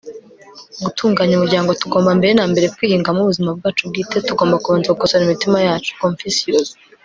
[0.83, 5.89] gutunganya umuryango, tugomba mbere na mbere kwihingamo ubuzima bwacu bwite; tugomba kubanza gukosora imitima yacu.-
[6.01, 6.67] confucius